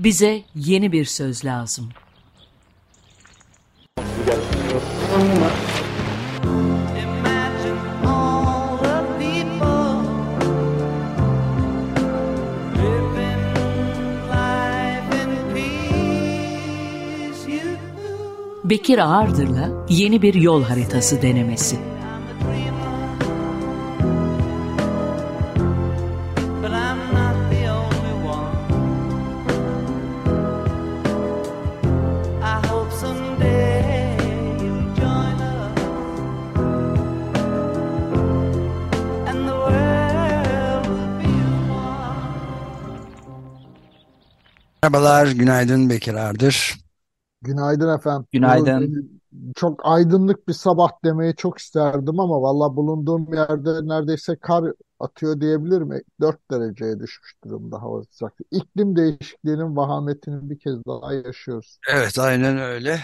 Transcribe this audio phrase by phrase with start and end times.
[0.00, 1.88] Bize yeni bir söz lazım.
[18.64, 21.99] Bekir Ağırdır'la yeni bir yol haritası denemesi.
[44.82, 46.74] Merhabalar, günaydın Bekir Ardır.
[47.42, 48.26] Günaydın efendim.
[48.32, 49.20] Günaydın.
[49.56, 54.64] Çok aydınlık bir sabah demeyi çok isterdim ama valla bulunduğum yerde neredeyse kar
[55.00, 55.90] atıyor diyebilirim.
[56.20, 58.44] 4 dereceye düşmüş durumda hava sıcaklığı.
[58.50, 61.78] İklim değişikliğinin vahametini bir kez daha yaşıyoruz.
[61.88, 63.00] Evet, aynen öyle.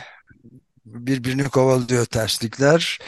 [0.85, 2.99] Birbirini kovalıyor terslikler.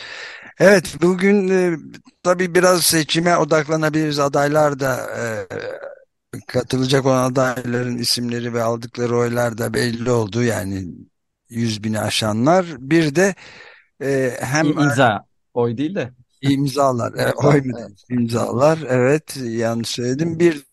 [0.58, 1.76] Evet, bugün e,
[2.22, 4.18] tabii biraz seçime odaklanabiliriz.
[4.18, 5.46] Adaylar da e,
[6.46, 10.42] katılacak olan adayların isimleri ve aldıkları oylar da belli oldu.
[10.42, 10.86] Yani
[11.48, 12.66] 100 bini aşanlar.
[12.78, 13.34] Bir de
[14.02, 15.24] e, hem İmza.
[15.54, 16.10] Oy değil de.
[16.40, 17.78] imzalar, e, oy mu?
[18.10, 20.38] İmzalar, evet yanlış söyledim.
[20.40, 20.67] Bir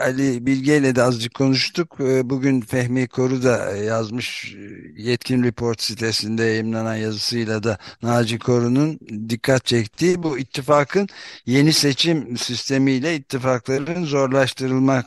[0.00, 1.96] Ali Bilge ile de azıcık konuştuk.
[2.00, 8.98] E, Bugün Fehmi Koru da yazmış e, Yetkin Report sitesinde yayımlanan yazısıyla da Naci Koru'nun
[9.28, 11.08] dikkat çektiği bu ittifakın
[11.46, 15.06] yeni seçim sistemiyle ittifakların zorlaştırılmak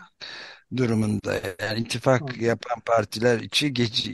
[0.77, 1.41] durumunda.
[1.61, 4.09] Yani ittifak yapan partiler içi geç,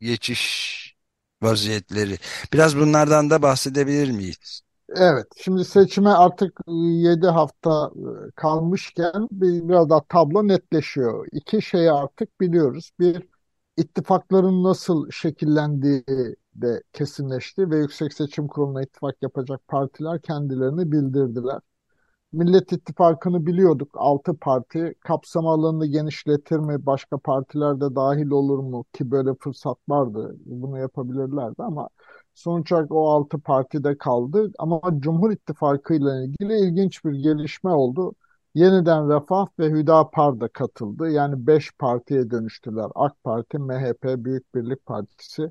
[0.00, 0.94] geçiş
[1.42, 2.18] vaziyetleri.
[2.52, 4.62] Biraz bunlardan da bahsedebilir miyiz?
[4.88, 7.90] Evet, şimdi seçime artık 7 hafta
[8.28, 11.26] e, kalmışken bir- biraz daha tablo netleşiyor.
[11.32, 12.90] İki şeyi artık biliyoruz.
[13.00, 13.28] Bir,
[13.76, 16.04] ittifakların nasıl şekillendiği
[16.54, 21.60] de kesinleşti ve Yüksek Seçim Kurulu'na ittifak yapacak partiler kendilerini bildirdiler.
[22.32, 23.88] Millet İttifakı'nı biliyorduk.
[23.94, 26.86] Altı parti kapsam alanını genişletir mi?
[26.86, 28.84] Başka partiler de dahil olur mu?
[28.92, 30.36] Ki böyle fırsat vardı.
[30.46, 31.88] Bunu yapabilirlerdi ama
[32.34, 34.52] sonuç olarak o altı partide kaldı.
[34.58, 38.14] Ama Cumhur İttifakı ile ilgili ilginç bir gelişme oldu.
[38.54, 41.10] Yeniden Refah ve Hüdapar da katıldı.
[41.10, 42.86] Yani beş partiye dönüştüler.
[42.94, 45.50] AK Parti, MHP, Büyük Birlik Partisi,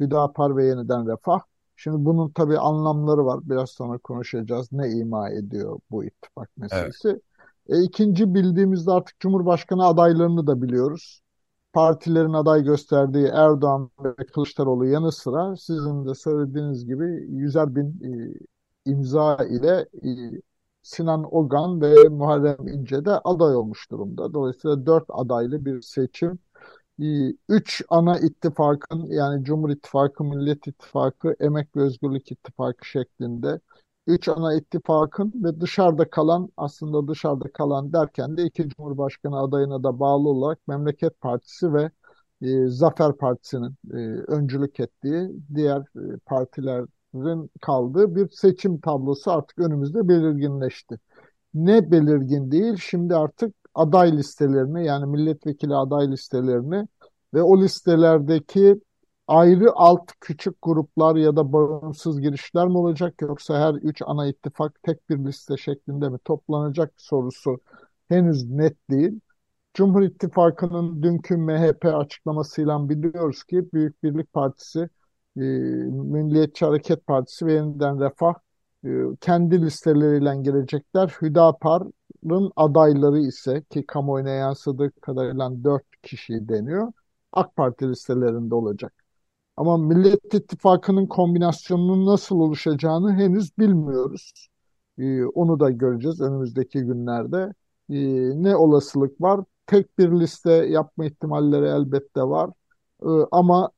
[0.00, 1.40] Hüdapar ve Yeniden Refah.
[1.76, 3.40] Şimdi bunun tabii anlamları var.
[3.42, 4.72] Biraz sonra konuşacağız.
[4.72, 6.72] Ne ima ediyor bu ittifak Evet.
[6.72, 7.20] meselesi?
[7.68, 11.22] E, ikinci bildiğimizde artık Cumhurbaşkanı adaylarını da biliyoruz.
[11.72, 18.90] Partilerin aday gösterdiği Erdoğan ve Kılıçdaroğlu yanı sıra sizin de söylediğiniz gibi yüzer bin e,
[18.90, 20.10] imza ile e,
[20.82, 24.34] Sinan Ogan ve Muharrem İnce de aday olmuş durumda.
[24.34, 26.38] Dolayısıyla dört adaylı bir seçim
[27.02, 33.60] ee, Üç ana ittifakın yani Cumhur İttifakı, Millet İttifakı, Emek ve Özgürlük İttifakı şeklinde
[34.10, 40.00] üç ana ittifakın ve dışarıda kalan aslında dışarıda kalan derken de iki Cumhurbaşkanı adayına da
[40.00, 41.90] bağlı olarak Memleket Partisi ve
[42.42, 43.96] e, Zafer Partisi'nin e,
[44.28, 50.98] öncülük ettiği diğer e, partilerin kaldığı bir seçim tablosu artık önümüzde belirginleşti
[51.54, 52.76] ne belirgin değil.
[52.76, 56.88] Şimdi artık aday listelerini yani milletvekili aday listelerini
[57.34, 58.80] ve o listelerdeki
[59.30, 64.82] ayrı alt küçük gruplar ya da bağımsız girişler mi olacak yoksa her üç ana ittifak
[64.82, 67.60] tek bir liste şeklinde mi toplanacak sorusu
[68.08, 69.20] henüz net değil.
[69.74, 74.80] Cumhur İttifakı'nın dünkü MHP açıklamasıyla biliyoruz ki Büyük Birlik Partisi,
[75.36, 78.34] e, Milliyetçi Hareket Partisi ve Yeniden Refah
[78.84, 78.88] e,
[79.20, 81.08] kendi listeleriyle gelecekler.
[81.22, 86.92] Hüdapar'ın adayları ise ki kamuoyuna yansıdığı kadarıyla dört kişi deniyor.
[87.32, 88.99] AK Parti listelerinde olacak.
[89.60, 94.48] Ama Millet İttifakı'nın kombinasyonunun nasıl oluşacağını henüz bilmiyoruz.
[94.98, 97.52] Ee, onu da göreceğiz önümüzdeki günlerde.
[97.90, 97.94] Ee,
[98.42, 99.40] ne olasılık var?
[99.66, 102.50] Tek bir liste yapma ihtimalleri elbette var.
[103.02, 103.70] Ee, ama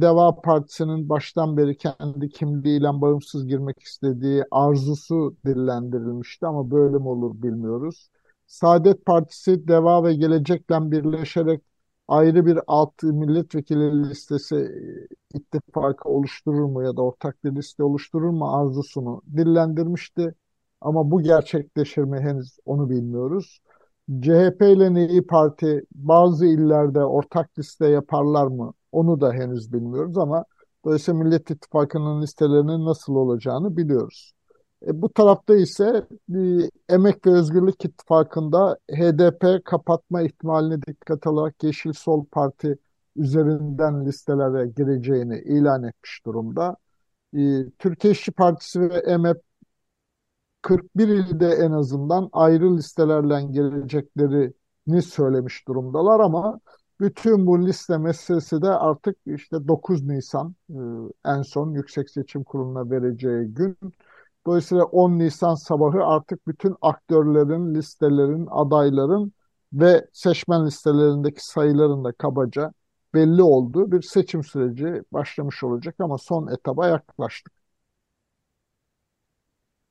[0.00, 7.42] Deva Partisi'nin baştan beri kendi kimliğiyle bağımsız girmek istediği arzusu dillendirilmişti ama böyle mi olur
[7.42, 8.08] bilmiyoruz.
[8.46, 11.62] Saadet Partisi Deva ve Gelecek'le birleşerek
[12.10, 14.56] ayrı bir alt milletvekili listesi
[15.34, 20.34] e, ittifakı oluşturur mu ya da ortak bir liste oluşturur mu arzusunu dillendirmişti.
[20.80, 23.60] Ama bu gerçekleşir mi henüz onu bilmiyoruz.
[24.22, 30.44] CHP ile İyi Parti bazı illerde ortak liste yaparlar mı onu da henüz bilmiyoruz ama
[30.84, 34.32] dolayısıyla Millet İttifakı'nın listelerinin nasıl olacağını biliyoruz.
[34.86, 36.06] E, bu tarafta ise
[36.88, 42.78] Emek ve Özgürlük İttifakı'nda HDP kapatma ihtimalini dikkate alarak Yeşil Sol Parti
[43.16, 46.76] üzerinden listelere gireceğini ilan etmiş durumda.
[47.36, 47.40] E,
[47.78, 49.42] Türkiye İşçi Partisi ve EMEP
[50.62, 56.60] 41 ilde en azından ayrı listelerle geleceklerini söylemiş durumdalar ama
[57.00, 60.74] bütün bu liste meselesi de artık işte 9 Nisan e,
[61.24, 63.76] en son Yüksek Seçim Kurulu'na vereceği gün.
[64.46, 69.32] Dolayısıyla 10 Nisan sabahı artık bütün aktörlerin, listelerin, adayların
[69.72, 72.72] ve seçmen listelerindeki sayıların da kabaca
[73.14, 77.52] belli olduğu bir seçim süreci başlamış olacak ama son etaba yaklaştık.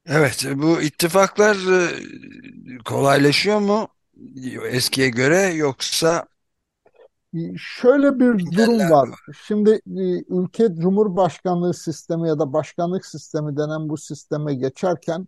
[0.06, 1.56] Evet, bu ittifaklar
[2.76, 3.88] e, kolaylaşıyor mu
[4.72, 6.28] eskiye göre yoksa
[7.58, 9.10] Şöyle bir durum var.
[9.48, 15.22] Şimdi e, ülke cumhurbaşkanlığı sistemi ya da başkanlık sistemi denen bu sisteme geçerken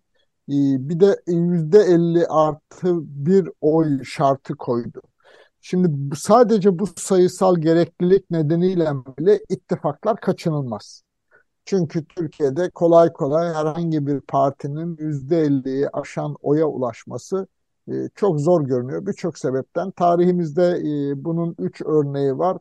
[0.49, 0.55] e,
[0.89, 2.95] bir de yüzde elli artı
[3.25, 5.01] bir oy şartı koydu.
[5.61, 11.03] Şimdi sadece bu sayısal gereklilik nedeniyle bile ittifaklar kaçınılmaz.
[11.65, 17.47] Çünkü Türkiye'de kolay kolay herhangi bir partinin %50'yi aşan oya ulaşması
[17.87, 19.05] e, çok zor görünüyor.
[19.05, 19.91] Birçok sebepten.
[19.91, 20.63] Tarihimizde
[21.11, 22.57] e, bunun üç örneği var.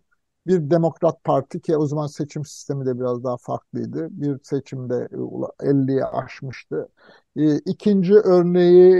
[0.47, 4.09] Bir Demokrat Parti ki o zaman seçim sistemi de biraz daha farklıydı.
[4.11, 6.89] Bir seçimde e, ula- 50'yi aşmıştı.
[7.37, 8.95] E, İkinci örneği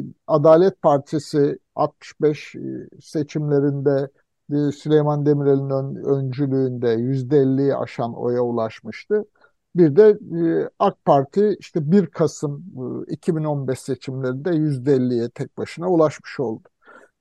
[0.00, 2.60] e, Adalet Partisi 65 e,
[3.00, 4.10] seçimlerinde
[4.72, 9.24] Süleyman Demirel'in ön- öncülüğünde %50'yi aşan oya ulaşmıştı.
[9.74, 10.18] Bir de
[10.64, 12.64] e, AK Parti işte 1 Kasım
[13.08, 16.62] e, 2015 seçimlerinde %50'ye tek başına ulaşmış oldu.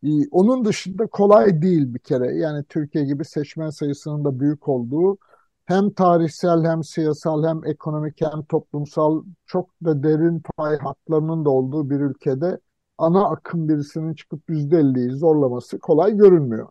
[0.04, 2.36] E, Onun dışında kolay değil bir kere.
[2.38, 5.18] Yani Türkiye gibi seçmen sayısının da büyük olduğu
[5.66, 11.90] hem tarihsel hem siyasal hem ekonomik hem toplumsal çok da derin pay hatlarının da olduğu
[11.90, 12.60] bir ülkede
[12.98, 16.70] ana akım birisinin çıkıp %50'yi zorlaması kolay görünmüyor.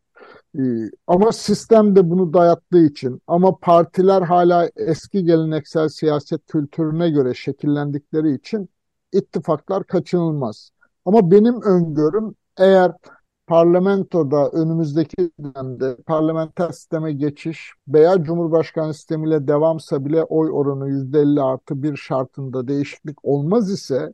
[0.58, 0.60] Ee,
[1.06, 8.34] Ama sistem de bunu dayattığı için ama partiler hala eski geleneksel siyaset kültürüne göre şekillendikleri
[8.34, 8.68] için
[9.12, 10.70] ittifaklar kaçınılmaz.
[11.04, 12.92] Ama benim öngörüm eğer
[13.46, 21.82] parlamentoda önümüzdeki dönemde parlamenter sisteme geçiş veya Cumhurbaşkanı sistemiyle devamsa bile oy oranı %50 artı
[21.82, 24.12] bir şartında değişiklik olmaz ise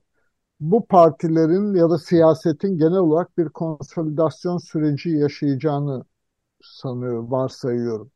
[0.61, 6.05] bu partilerin ya da siyasetin genel olarak bir konsolidasyon süreci yaşayacağını
[6.65, 8.11] sanıyorum, varsayıyorum.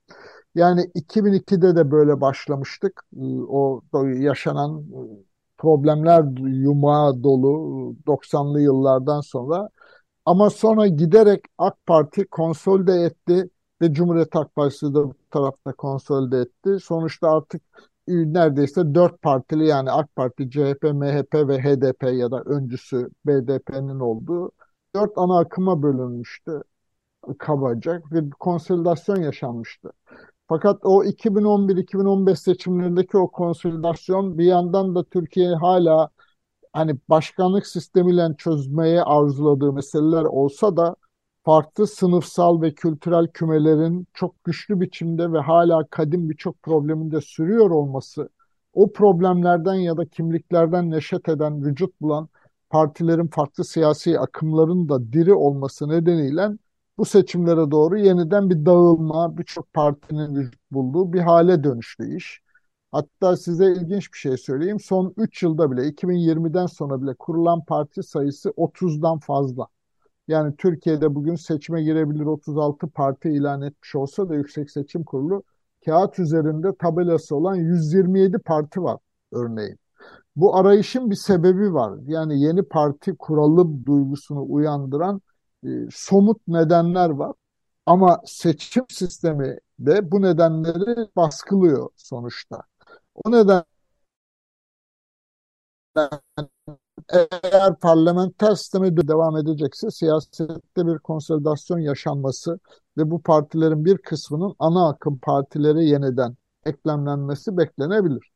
[0.54, 3.02] Yani 2002'de de böyle başlamıştık.
[3.16, 5.00] Ee, O yaşanan e,
[5.58, 9.68] problemler yumağı dolu 90'lı yıllardan sonra.
[10.26, 13.50] Ama sonra giderek AK Parti konsolide etti
[13.82, 16.78] ve Cumhuriyet Halk Partisi de bu tarafta konsolide etti.
[16.84, 17.62] Sonuçta artık
[18.08, 24.00] e, neredeyse dört partili yani AK Parti, CHP, MHP ve HDP ya da öncüsü BDP'nin
[24.00, 24.50] olduğu
[24.94, 26.62] dört ana akıma bölünmüştü
[27.38, 29.92] kabaca ve bir konsolidasyon yaşanmıştı.
[30.48, 36.10] Fakat o 2011-2015 seçimlerindeki o konsolidasyon bir yandan da Türkiye hala
[36.72, 40.96] hani başkanlık sistemiyle çözmeye arzuladığı meseleler olsa da
[41.44, 47.70] farklı sınıfsal ve kültürel kümelerin çok güçlü biçimde ve hala kadim birçok problemin de sürüyor
[47.70, 48.28] olması,
[48.72, 52.28] o problemlerden ya da kimliklerden neşet eden, vücut bulan
[52.70, 56.48] partilerin farklı siyasi akımların da diri olması nedeniyle
[56.98, 62.40] bu seçimlere doğru yeniden bir dağılma, birçok partinin vücut bulduğu bir hale dönüştü iş.
[62.92, 64.80] Hatta size ilginç bir şey söyleyeyim.
[64.80, 69.66] Son 3 yılda bile 2020'den sonra bile kurulan parti sayısı 30'dan fazla.
[70.28, 75.42] Yani Türkiye'de bugün seçime girebilir 36 parti ilan etmiş olsa da Yüksek Seçim Kurulu
[75.84, 78.98] kağıt üzerinde tabelası olan 127 parti var
[79.32, 79.78] örneğin.
[80.36, 81.98] Bu arayışın bir sebebi var.
[82.06, 85.20] Yani yeni parti kuralım duygusunu uyandıran
[85.64, 87.32] e, somut nedenler var.
[87.86, 92.62] Ama seçim sistemi de bu nedenleri baskılıyor sonuçta.
[93.14, 93.64] O nedenle
[97.42, 102.60] eğer parlamenter sisteme devam edecekse siyasette bir konsolidasyon yaşanması
[102.96, 108.32] ve bu partilerin bir kısmının ana akım partilere yeniden eklemlenmesi beklenebilir.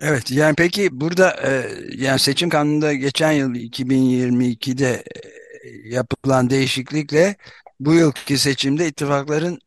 [0.00, 5.04] Evet yani peki burada e, yani seçim kanununda geçen yıl 2022'de
[5.64, 7.36] e, yapılan değişiklikle
[7.80, 9.58] bu yılki seçimde ittifakların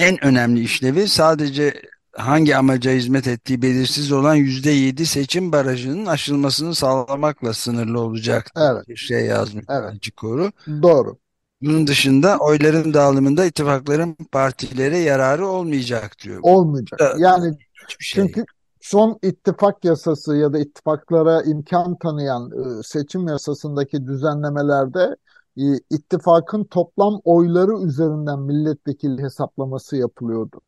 [0.00, 1.82] en önemli işlevi sadece
[2.12, 8.96] hangi amaca hizmet ettiği belirsiz olan %7 seçim barajının aşılmasını sağlamakla sınırlı olacak Evet, bir
[8.96, 10.52] şey yazmış evet, Naci Koru.
[10.82, 11.18] doğru.
[11.62, 16.38] Bunun dışında oyların dağılımında ittifakların partilere yararı olmayacak diyor.
[16.42, 17.00] Olmayacak.
[17.00, 17.58] da Yani
[17.98, 18.24] şey.
[18.24, 18.44] çünkü
[18.90, 25.16] son ittifak yasası ya da ittifaklara imkan tanıyan e, seçim yasasındaki düzenlemelerde
[25.56, 30.60] e, ittifakın toplam oyları üzerinden milletvekili hesaplaması yapılıyordu.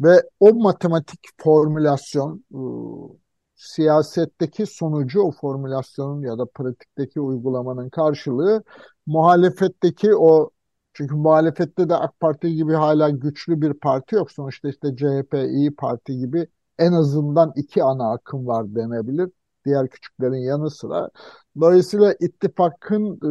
[0.00, 2.60] Ve o matematik formülasyon e,
[3.54, 8.62] siyasetteki sonucu o formülasyonun ya da pratikteki uygulamanın karşılığı
[9.06, 10.50] muhalefetteki o
[10.94, 14.32] çünkü muhalefette de AK Parti gibi hala güçlü bir parti yok.
[14.32, 16.46] Sonuçta işte CHP, İyi Parti gibi
[16.78, 19.30] en azından iki ana akım var denebilir.
[19.64, 21.10] Diğer küçüklerin yanı sıra.
[21.60, 23.30] Dolayısıyla ittifakın e,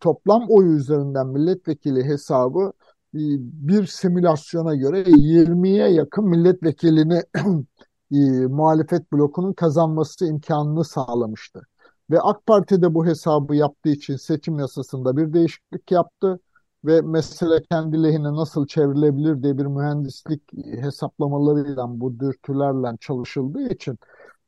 [0.00, 2.72] toplam oyu üzerinden milletvekili hesabı
[3.14, 3.20] e,
[3.68, 7.22] bir simülasyona göre 20'ye yakın milletvekilini
[8.12, 11.62] e, muhalefet blokunun kazanması imkanını sağlamıştı.
[12.10, 16.40] Ve AK Parti de bu hesabı yaptığı için seçim yasasında bir değişiklik yaptı
[16.84, 23.98] ve mesele kendi lehine nasıl çevrilebilir diye bir mühendislik hesaplamalarıyla bu dürtülerle çalışıldığı için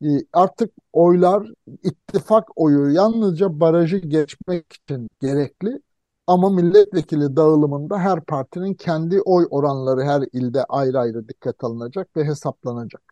[0.02, 1.48] e, artık oylar
[1.82, 5.80] ittifak oyu yalnızca barajı geçmek için gerekli
[6.26, 12.24] ama milletvekili dağılımında her partinin kendi oy oranları her ilde ayrı ayrı dikkat alınacak ve
[12.24, 13.02] hesaplanacak.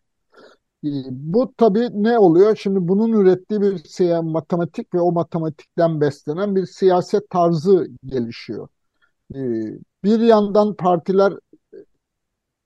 [0.84, 2.56] E, bu tabii ne oluyor?
[2.56, 8.68] Şimdi bunun ürettiği bir matematik ve o matematikten beslenen bir siyaset tarzı gelişiyor.
[9.34, 11.32] Ee, bir yandan partiler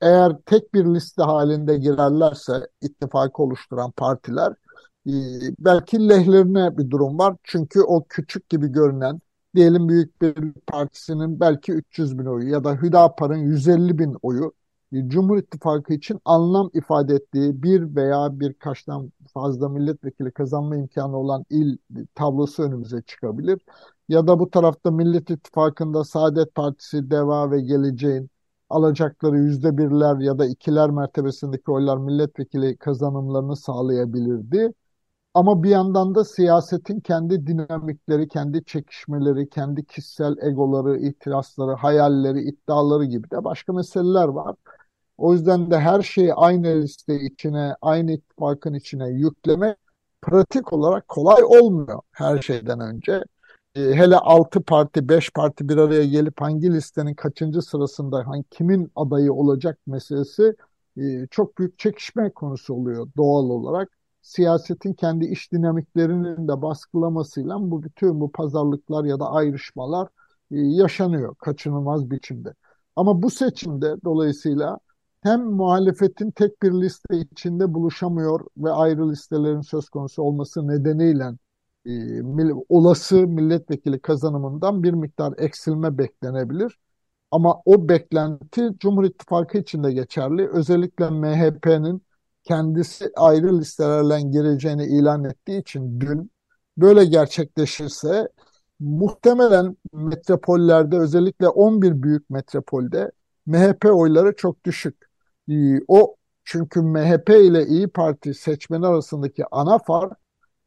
[0.00, 4.52] eğer tek bir liste halinde girerlerse ittifak oluşturan partiler
[5.06, 5.12] e,
[5.58, 7.36] belki lehlerine bir durum var.
[7.44, 9.20] Çünkü o küçük gibi görünen
[9.54, 10.34] diyelim Büyük bir
[10.66, 14.52] Partisi'nin belki 300 bin oyu ya da Hüdapar'ın 150 bin oyu
[14.92, 21.44] e, Cumhur İttifakı için anlam ifade ettiği bir veya birkaçtan fazla milletvekili kazanma imkanı olan
[21.50, 21.78] il
[22.14, 23.60] tablosu önümüze çıkabilir.
[24.10, 28.30] Ya da bu tarafta Millet İttifakı'nda Saadet Partisi, DEVA ve Geleceğin
[28.70, 34.72] alacakları yüzde birler ya da ikiler mertebesindeki oylar milletvekili kazanımlarını sağlayabilirdi.
[35.34, 43.04] Ama bir yandan da siyasetin kendi dinamikleri, kendi çekişmeleri, kendi kişisel egoları, itirazları, hayalleri, iddiaları
[43.04, 44.56] gibi de başka meseleler var.
[45.18, 49.76] O yüzden de her şeyi aynı liste içine, aynı ittifakın içine yüklemek
[50.22, 53.24] pratik olarak kolay olmuyor her şeyden önce.
[53.74, 58.92] E, hele 6 parti, 5 parti bir araya gelip hangi listenin kaçıncı sırasında hangi kimin
[58.96, 60.56] adayı olacak meselesi
[60.96, 63.88] e, çok büyük çekişme konusu oluyor doğal olarak.
[64.22, 70.08] Siyasetin kendi iş dinamiklerinin de baskılamasıyla bu bütün bu pazarlıklar ya da ayrışmalar
[70.50, 72.54] e, yaşanıyor kaçınılmaz biçimde.
[72.96, 74.78] Ama bu seçimde dolayısıyla
[75.22, 81.32] hem muhalefetin tek bir liste içinde buluşamıyor ve ayrı listelerin söz konusu olması nedeniyle
[82.68, 86.78] olası milletvekili kazanımından bir miktar eksilme beklenebilir.
[87.30, 90.48] Ama o beklenti Cumhur İttifakı için de geçerli.
[90.48, 92.02] Özellikle MHP'nin
[92.44, 96.30] kendisi ayrı listelerle gireceğini ilan ettiği için dün
[96.76, 98.28] böyle gerçekleşirse
[98.80, 103.10] muhtemelen metropollerde özellikle 11 büyük metropolde
[103.46, 105.10] MHP oyları çok düşük.
[105.88, 110.12] O çünkü MHP ile İyi Parti seçmeni arasındaki ana fark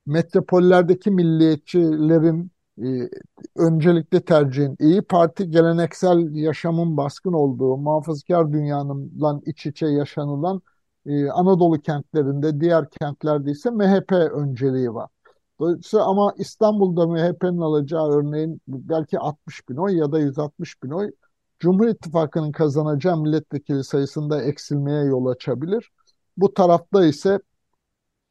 [0.05, 2.51] metropollerdeki milliyetçilerin
[2.83, 3.09] e,
[3.55, 10.61] öncelikli tercihin İyi Parti geleneksel yaşamın baskın olduğu muhafazakar dünyanın iç içe yaşanılan
[11.05, 15.09] e, Anadolu kentlerinde diğer kentlerde ise MHP önceliği var.
[15.59, 21.11] Dolayısıyla ama İstanbul'da MHP'nin alacağı örneğin belki 60 bin oy ya da 160 bin oy
[21.59, 25.91] Cumhur İttifakı'nın kazanacağı milletvekili sayısında eksilmeye yol açabilir.
[26.37, 27.39] Bu tarafta ise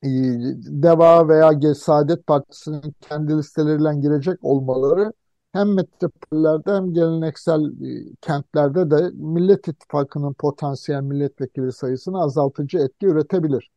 [0.02, 5.12] DEVA veya Saadet Partisi'nin kendi listeleriyle girecek olmaları
[5.52, 13.71] hem metropollerde hem geleneksel e, kentlerde de Millet İttifakı'nın potansiyel milletvekili sayısını azaltıcı etki üretebilir.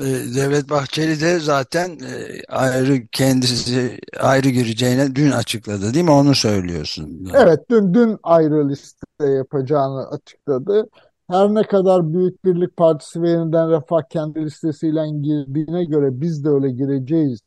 [0.00, 1.98] E, Devlet Bahçeli de zaten
[2.48, 6.10] ayrı kendisi ayrı gireceğine dün açıkladı değil mi?
[6.10, 7.30] Onu söylüyorsun.
[7.34, 10.88] Evet dün dün ayrı liste yapacağını açıkladı.
[11.30, 16.48] Her ne kadar Büyük Birlik Partisi ve Yeniden Refah kendi listesiyle girdiğine göre biz de
[16.48, 17.40] öyle gireceğiz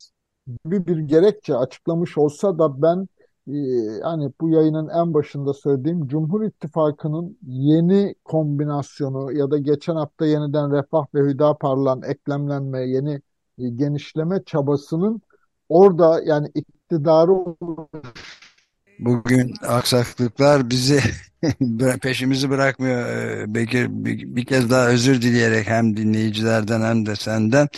[0.64, 3.08] gibi bir gerekçe açıklamış olsa da ben
[3.48, 3.54] e,
[4.02, 10.72] hani bu yayının en başında söylediğim Cumhur İttifakı'nın yeni kombinasyonu ya da geçen hafta yeniden
[10.72, 13.20] Refah ve Hüdapar'la eklemlenme, yeni
[13.58, 15.22] e, genişleme çabasının
[15.68, 17.32] orada yani iktidarı
[18.98, 21.00] Bugün aksaklıklar bizi
[22.02, 27.68] peşimizi bırakmıyor ee, Bekir bir, bir kez daha özür dileyerek hem dinleyicilerden hem de senden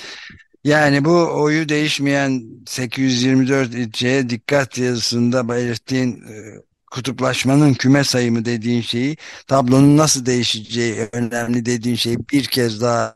[0.64, 9.16] yani bu oyu değişmeyen 824 ilçeye dikkat yazısında belirttiğin e, kutuplaşmanın küme sayımı dediğin şeyi,
[9.46, 13.14] tablonun nasıl değişeceği önemli dediğin şeyi bir kez daha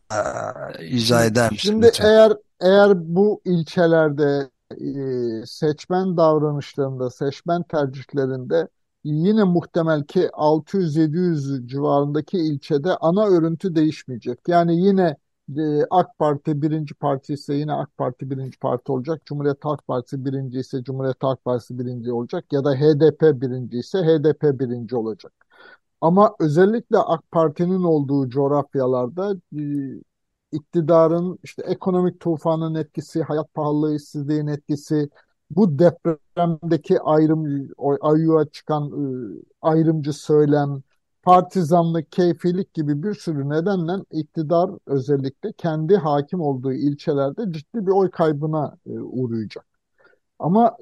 [0.79, 2.05] e, izah eder misin Şimdi lütfen?
[2.07, 8.69] eğer eğer bu ilçelerde e, seçmen davranışlarında, seçmen tercihlerinde
[9.05, 14.39] yine muhtemel ki 600-700 civarındaki ilçede ana örüntü değişmeyecek.
[14.49, 15.17] Yani yine
[15.59, 19.27] e, AK Parti birinci parti ise yine AK Parti birinci parti olacak.
[19.27, 22.45] Cumhuriyet Halk Partisi birinci ise Cumhuriyet Halk Partisi birinci olacak.
[22.53, 25.33] Ya da HDP birinci ise HDP birinci olacak.
[26.01, 29.63] Ama özellikle AK Parti'nin olduğu coğrafyalarda e,
[30.53, 35.09] iktidarın işte ekonomik tufanın etkisi, hayat pahalılığı, işsizliğin etkisi,
[35.51, 37.69] bu depremdeki ayrım,
[38.01, 39.05] ayyuğa çıkan e,
[39.63, 40.83] ayrımcı söylem,
[41.23, 48.11] partizanlık, keyfilik gibi bir sürü nedenle iktidar özellikle kendi hakim olduğu ilçelerde ciddi bir oy
[48.11, 49.67] kaybına e, uğrayacak.
[50.39, 50.77] Ama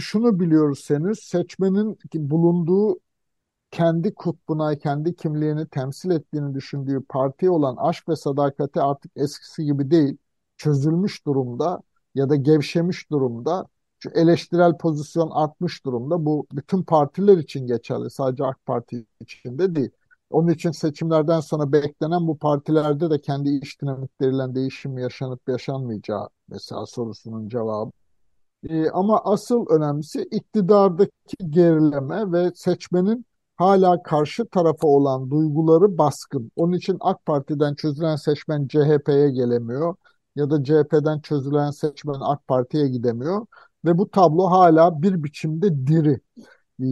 [0.00, 2.98] şunu biliyoruz henüz seçmenin bulunduğu
[3.76, 9.90] kendi kutbuna, kendi kimliğini temsil ettiğini düşündüğü partiye olan aşk ve sadakati artık eskisi gibi
[9.90, 10.16] değil,
[10.56, 11.82] çözülmüş durumda
[12.14, 13.66] ya da gevşemiş durumda.
[13.98, 16.24] Şu eleştirel pozisyon artmış durumda.
[16.26, 19.90] Bu bütün partiler için geçerli, sadece AK Parti için de değil.
[20.30, 26.86] Onun için seçimlerden sonra beklenen bu partilerde de kendi iş dinamikleriyle değişim yaşanıp yaşanmayacağı mesela
[26.86, 27.90] sorusunun cevabı.
[28.68, 33.26] Ee, ama asıl önemlisi iktidardaki gerileme ve seçmenin
[33.56, 36.52] hala karşı tarafa olan duyguları baskın.
[36.56, 39.94] Onun için AK Parti'den çözülen seçmen CHP'ye gelemiyor
[40.36, 43.46] ya da CHP'den çözülen seçmen AK Parti'ye gidemiyor
[43.84, 46.20] ve bu tablo hala bir biçimde diri.
[46.82, 46.84] Ee,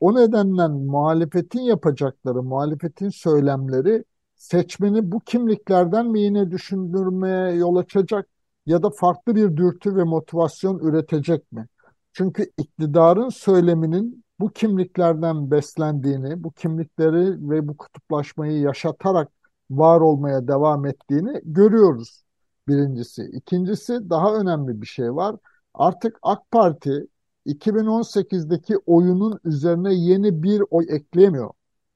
[0.00, 4.04] o nedenle muhalefetin yapacakları, muhalefetin söylemleri
[4.36, 8.28] seçmeni bu kimliklerden mi yine düşündürmeye yol açacak
[8.66, 11.66] ya da farklı bir dürtü ve motivasyon üretecek mi?
[12.12, 19.28] Çünkü iktidarın söyleminin bu kimliklerden beslendiğini, bu kimlikleri ve bu kutuplaşmayı yaşatarak
[19.70, 22.24] var olmaya devam ettiğini görüyoruz
[22.68, 23.22] birincisi.
[23.22, 25.36] İkincisi daha önemli bir şey var.
[25.74, 27.06] Artık AK Parti
[27.46, 31.50] 2018'deki oyunun üzerine yeni bir oy ekleyemiyor.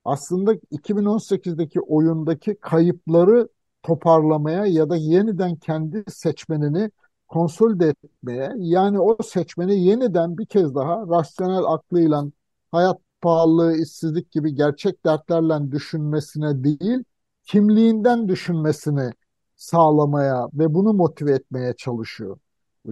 [0.05, 3.49] Aslında 2018'deki oyundaki kayıpları
[3.83, 6.91] toparlamaya ya da yeniden kendi seçmenini
[7.35, 12.25] konsolide etmeye yani o seçmeni yeniden bir kez daha rasyonel aklıyla
[12.73, 17.05] hayat pahalılığı, işsizlik gibi gerçek dertlerle düşünmesine değil,
[17.45, 19.11] kimliğinden düşünmesini
[19.57, 22.39] sağlamaya ve bunu motive etmeye çalışıyor.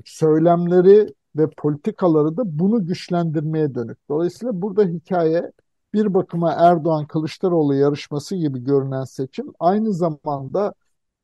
[0.05, 3.99] Söylemleri ve politikaları da bunu güçlendirmeye dönük.
[4.09, 5.53] Dolayısıyla burada hikaye
[5.95, 10.75] bir bakıma Erdoğan-Kılıçdaroğlu yarışması gibi görünen seçim aynı zamanda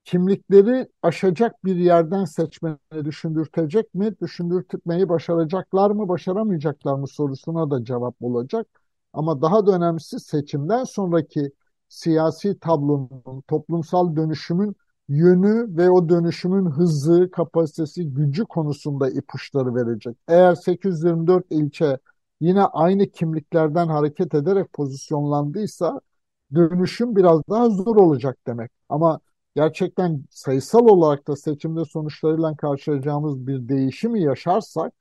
[0.08, 4.14] kimlikleri aşacak bir yerden seçmeni düşündürtecek mi?
[4.20, 8.66] Düşündürtmeyi başaracaklar mı, başaramayacaklar mı sorusuna da cevap olacak.
[9.12, 11.50] Ama daha da önemlisi seçimden sonraki
[11.88, 14.76] siyasi tablonun, toplumsal dönüşümün
[15.08, 20.16] yönü ve o dönüşümün hızı, kapasitesi, gücü konusunda ipuçları verecek.
[20.28, 21.98] Eğer 824 ilçe
[22.40, 26.00] yine aynı kimliklerden hareket ederek pozisyonlandıysa
[26.54, 28.70] dönüşüm biraz daha zor olacak demek.
[28.88, 29.20] Ama
[29.58, 34.92] gerçekten sayısal olarak da seçimde sonuçlarıyla karşılayacağımız bir değişimi yaşarsak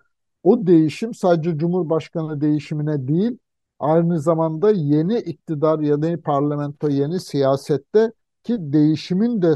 [0.44, 3.38] o değişim sadece Cumhurbaşkanı değişimine değil
[3.80, 8.12] aynı zamanda yeni iktidar, yeni parlamento, yeni siyasette
[8.44, 9.54] ki değişimin de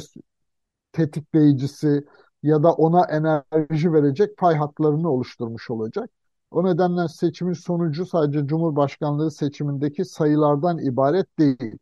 [0.92, 2.06] tetikleyicisi
[2.44, 6.10] ya da ona enerji verecek pay hatlarını oluşturmuş olacak.
[6.52, 11.78] O nedenle seçimin sonucu sadece Cumhurbaşkanlığı seçimindeki sayılardan ibaret değil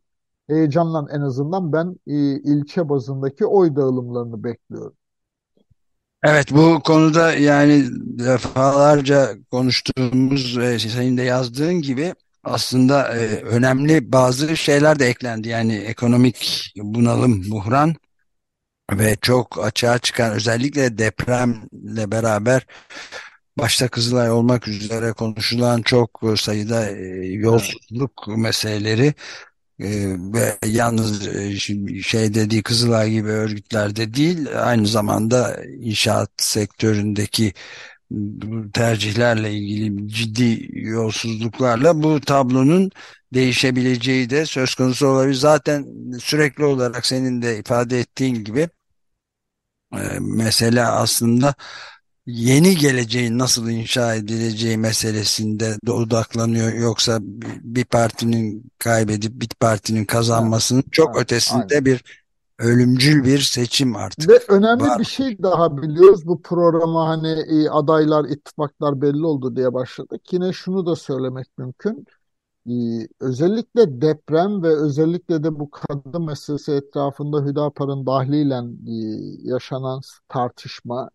[0.50, 4.96] heyecanla en azından ben e, ilçe bazındaki oy dağılımlarını bekliyorum.
[6.22, 7.84] Evet bu konuda yani
[8.18, 15.48] defalarca konuştuğumuz ve senin de yazdığın gibi aslında e, önemli bazı şeyler de eklendi.
[15.48, 17.94] Yani ekonomik bunalım, buhran
[18.92, 22.66] ve çok açığa çıkan özellikle depremle beraber
[23.58, 29.14] başta Kızılay olmak üzere konuşulan çok sayıda e, yolsuzluk meseleleri
[30.34, 31.56] ve yalnız e,
[32.02, 37.52] şey dediği Kızılay gibi örgütlerde değil aynı zamanda inşaat sektöründeki
[38.72, 42.90] tercihlerle ilgili ciddi yolsuzluklarla bu tablonun
[43.34, 45.34] değişebileceği de söz konusu olabilir.
[45.34, 45.86] Zaten
[46.20, 48.68] sürekli olarak senin de ifade ettiğin gibi
[49.94, 51.54] e, mesele aslında
[52.32, 56.72] yeni geleceğin nasıl inşa edileceği meselesinde de odaklanıyor.
[56.72, 57.18] Yoksa
[57.62, 61.84] bir partinin kaybedip bir partinin kazanmasının çok evet, ötesinde aynen.
[61.84, 62.04] bir
[62.58, 64.98] ölümcül bir seçim artık Ve önemli var.
[64.98, 70.32] bir şey daha biliyoruz bu programa hani e, adaylar, ittifaklar belli oldu diye başladık.
[70.32, 72.06] Yine şunu da söylemek mümkün.
[72.66, 78.94] Ee, özellikle deprem ve özellikle de bu kadın meselesi etrafında Hüdapar'ın dahliyle e,
[79.42, 81.10] yaşanan tartışma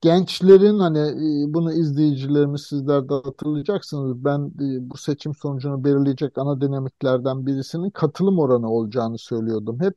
[0.00, 4.24] Gençlerin hani e, bunu izleyicilerimiz sizler de hatırlayacaksınız.
[4.24, 9.94] Ben e, bu seçim sonucunu belirleyecek ana dinamiklerden birisinin katılım oranı olacağını söylüyordum hep.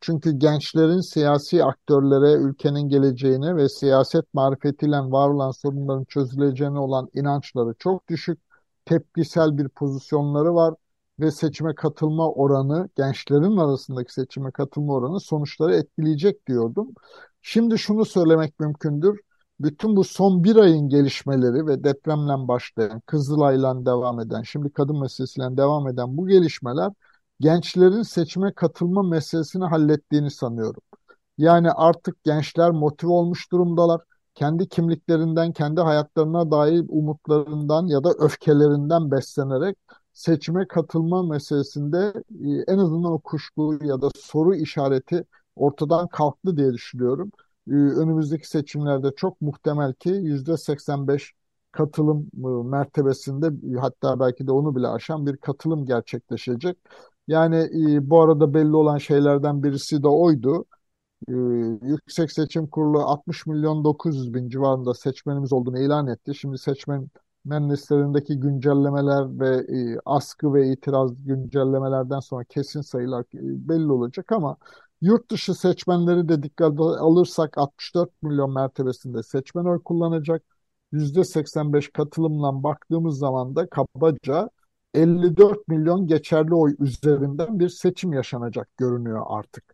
[0.00, 7.74] Çünkü gençlerin siyasi aktörlere, ülkenin geleceğine ve siyaset marifetiyle var olan sorunların çözüleceğine olan inançları
[7.78, 8.40] çok düşük.
[8.84, 10.74] Tepkisel bir pozisyonları var
[11.20, 16.88] ve seçime katılma oranı, gençlerin arasındaki seçime katılma oranı sonuçları etkileyecek diyordum.
[17.42, 19.20] Şimdi şunu söylemek mümkündür.
[19.60, 25.56] Bütün bu son bir ayın gelişmeleri ve depremle başlayan, Kızılay'la devam eden, şimdi kadın meselesiyle
[25.56, 26.92] devam eden bu gelişmeler
[27.40, 30.82] gençlerin seçime katılma meselesini hallettiğini sanıyorum.
[31.38, 34.00] Yani artık gençler motive olmuş durumdalar.
[34.34, 39.78] Kendi kimliklerinden, kendi hayatlarına dair umutlarından ya da öfkelerinden beslenerek
[40.12, 42.12] seçime katılma meselesinde
[42.44, 45.24] e, en azından o kuşku ya da soru işareti
[45.58, 47.32] ortadan kalktı diye düşünüyorum.
[47.70, 51.32] Ee, önümüzdeki seçimlerde çok muhtemel ki %85
[51.72, 56.78] katılım e, mertebesinde hatta belki de onu bile aşan bir katılım gerçekleşecek.
[57.28, 57.56] Yani
[57.96, 60.64] e, bu arada belli olan şeylerden birisi de oydu.
[61.28, 61.32] Ee,
[61.82, 66.34] Yüksek Seçim Kurulu 60 milyon 900 bin civarında seçmenimiz olduğunu ilan etti.
[66.34, 67.08] Şimdi seçmen
[67.70, 69.48] listelerindeki güncellemeler ve
[69.94, 74.56] e, askı ve itiraz güncellemelerden sonra kesin sayılar belli olacak ama
[75.00, 80.42] yurt dışı seçmenleri de dikkate alırsak 64 milyon mertebesinde seçmen oy kullanacak.
[80.92, 84.50] %85 katılımla baktığımız zaman da kabaca
[84.94, 89.64] 54 milyon geçerli oy üzerinden bir seçim yaşanacak görünüyor artık.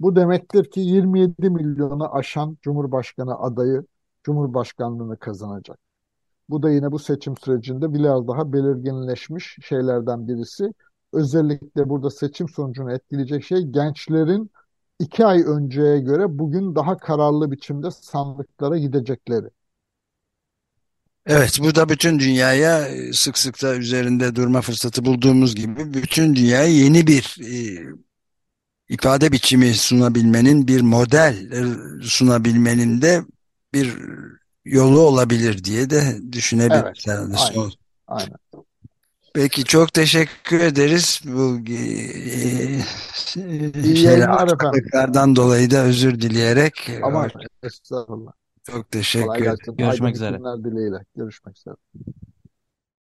[0.00, 3.84] Bu demektir ki 27 milyonu aşan Cumhurbaşkanı adayı
[4.24, 5.78] Cumhurbaşkanlığını kazanacak.
[6.48, 10.72] Bu da yine bu seçim sürecinde biraz daha belirginleşmiş şeylerden birisi.
[11.12, 14.50] Özellikle burada seçim sonucunu etkileyecek şey gençlerin
[15.00, 19.46] iki ay önceye göre bugün daha kararlı biçimde sandıklara gidecekleri.
[21.26, 26.36] Evet, bu da bütün dünyaya e, sık sık da üzerinde durma fırsatı bulduğumuz gibi bütün
[26.36, 27.84] dünyaya yeni bir e,
[28.88, 31.60] ifade biçimi sunabilmenin, bir model e,
[32.02, 33.22] sunabilmenin de
[33.74, 33.96] bir
[34.64, 37.06] yolu olabilir diye de düşünebiliriz.
[37.08, 37.70] Evet, aynen,
[38.06, 38.36] aynen.
[39.34, 41.20] Peki çok teşekkür ederiz.
[41.24, 42.80] Bu e,
[43.82, 44.54] İyi şeyler, yayınlar efendim.
[44.54, 47.30] aksaklıklardan dolayı da özür dileyerek e, Aman
[47.62, 48.32] estağfurullah.
[48.62, 49.76] çok teşekkür ederim.
[49.76, 50.38] Görüşmek Aydın üzere.
[50.64, 51.04] dileğiyle.
[51.16, 51.74] Görüşmek üzere.